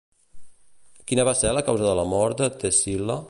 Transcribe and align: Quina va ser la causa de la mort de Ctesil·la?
Quina 1.11 1.27
va 1.29 1.35
ser 1.43 1.53
la 1.59 1.65
causa 1.69 1.87
de 1.91 1.93
la 2.01 2.09
mort 2.17 2.43
de 2.45 2.53
Ctesil·la? 2.57 3.19